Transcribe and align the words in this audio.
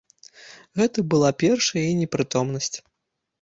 Гэта 0.79 1.03
была 1.11 1.29
першая 1.43 1.79
яе 1.91 1.93
непрытомнасць. 2.01 2.73